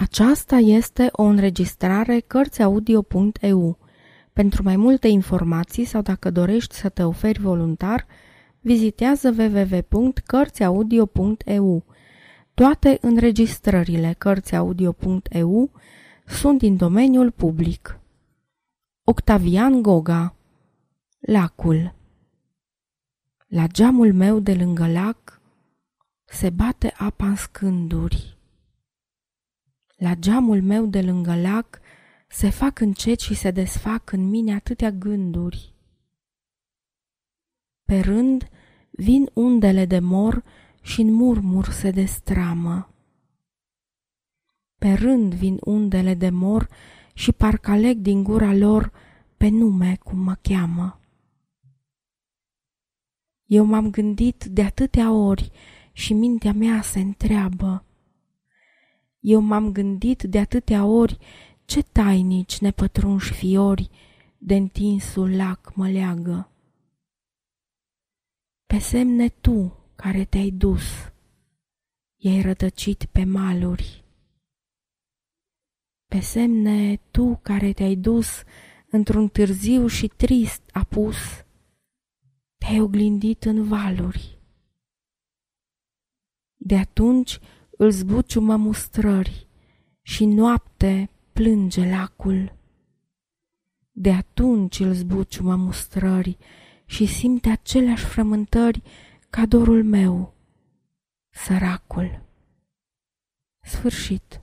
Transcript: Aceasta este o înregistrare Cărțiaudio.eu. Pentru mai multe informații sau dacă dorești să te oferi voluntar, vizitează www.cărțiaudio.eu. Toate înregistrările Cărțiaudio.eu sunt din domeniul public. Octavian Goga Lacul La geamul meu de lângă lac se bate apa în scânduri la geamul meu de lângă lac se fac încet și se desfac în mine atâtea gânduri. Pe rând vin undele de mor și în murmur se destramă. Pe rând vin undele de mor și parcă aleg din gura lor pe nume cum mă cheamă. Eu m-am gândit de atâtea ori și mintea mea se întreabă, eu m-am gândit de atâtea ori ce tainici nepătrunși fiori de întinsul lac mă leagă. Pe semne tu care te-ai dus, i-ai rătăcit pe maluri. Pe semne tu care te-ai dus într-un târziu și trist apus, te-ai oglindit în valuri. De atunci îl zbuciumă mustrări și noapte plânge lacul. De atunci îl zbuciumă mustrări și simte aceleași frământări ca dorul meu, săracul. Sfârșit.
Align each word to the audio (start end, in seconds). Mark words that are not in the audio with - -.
Aceasta 0.00 0.56
este 0.56 1.08
o 1.12 1.22
înregistrare 1.22 2.20
Cărțiaudio.eu. 2.20 3.78
Pentru 4.32 4.62
mai 4.62 4.76
multe 4.76 5.08
informații 5.08 5.84
sau 5.84 6.02
dacă 6.02 6.30
dorești 6.30 6.74
să 6.74 6.88
te 6.88 7.02
oferi 7.02 7.40
voluntar, 7.40 8.06
vizitează 8.60 9.34
www.cărțiaudio.eu. 9.38 11.84
Toate 12.54 12.98
înregistrările 13.00 14.14
Cărțiaudio.eu 14.18 15.70
sunt 16.26 16.58
din 16.58 16.76
domeniul 16.76 17.30
public. 17.30 18.00
Octavian 19.04 19.82
Goga 19.82 20.34
Lacul 21.18 21.94
La 23.46 23.66
geamul 23.66 24.12
meu 24.12 24.38
de 24.38 24.54
lângă 24.54 24.86
lac 24.86 25.40
se 26.24 26.50
bate 26.50 26.94
apa 26.96 27.26
în 27.26 27.36
scânduri 27.36 28.37
la 29.98 30.14
geamul 30.14 30.62
meu 30.62 30.86
de 30.86 31.02
lângă 31.02 31.34
lac 31.34 31.80
se 32.28 32.50
fac 32.50 32.80
încet 32.80 33.20
și 33.20 33.34
se 33.34 33.50
desfac 33.50 34.12
în 34.12 34.28
mine 34.28 34.54
atâtea 34.54 34.90
gânduri. 34.90 35.74
Pe 37.84 38.00
rând 38.00 38.48
vin 38.90 39.30
undele 39.32 39.84
de 39.84 39.98
mor 39.98 40.44
și 40.82 41.00
în 41.00 41.12
murmur 41.12 41.68
se 41.68 41.90
destramă. 41.90 42.94
Pe 44.78 44.92
rând 44.92 45.34
vin 45.34 45.58
undele 45.64 46.14
de 46.14 46.30
mor 46.30 46.68
și 47.14 47.32
parcă 47.32 47.70
aleg 47.70 47.98
din 47.98 48.22
gura 48.22 48.54
lor 48.54 48.92
pe 49.36 49.48
nume 49.48 49.96
cum 49.96 50.18
mă 50.18 50.34
cheamă. 50.42 51.00
Eu 53.46 53.64
m-am 53.64 53.90
gândit 53.90 54.44
de 54.44 54.62
atâtea 54.62 55.12
ori 55.12 55.50
și 55.92 56.12
mintea 56.12 56.52
mea 56.52 56.82
se 56.82 57.00
întreabă, 57.00 57.84
eu 59.18 59.40
m-am 59.40 59.72
gândit 59.72 60.22
de 60.22 60.38
atâtea 60.38 60.84
ori 60.84 61.18
ce 61.64 61.82
tainici 61.82 62.58
nepătrunși 62.58 63.32
fiori 63.32 63.90
de 64.38 64.54
întinsul 64.54 65.36
lac 65.36 65.74
mă 65.74 65.88
leagă. 65.90 66.50
Pe 68.66 68.78
semne 68.78 69.28
tu 69.28 69.76
care 69.94 70.24
te-ai 70.24 70.50
dus, 70.50 70.82
i-ai 72.16 72.40
rătăcit 72.40 73.04
pe 73.04 73.24
maluri. 73.24 74.04
Pe 76.06 76.20
semne 76.20 76.96
tu 76.96 77.38
care 77.42 77.72
te-ai 77.72 77.96
dus 77.96 78.42
într-un 78.90 79.28
târziu 79.28 79.86
și 79.86 80.06
trist 80.06 80.62
apus, 80.72 81.16
te-ai 82.58 82.80
oglindit 82.80 83.44
în 83.44 83.68
valuri. 83.68 84.38
De 86.56 86.76
atunci 86.76 87.38
îl 87.80 87.90
zbuciumă 87.90 88.56
mustrări 88.56 89.46
și 90.02 90.24
noapte 90.24 91.10
plânge 91.32 91.90
lacul. 91.90 92.56
De 93.90 94.12
atunci 94.12 94.78
îl 94.78 94.92
zbuciumă 94.92 95.56
mustrări 95.56 96.38
și 96.84 97.06
simte 97.06 97.48
aceleași 97.48 98.04
frământări 98.04 98.82
ca 99.30 99.46
dorul 99.46 99.84
meu, 99.84 100.34
săracul. 101.30 102.22
Sfârșit. 103.60 104.40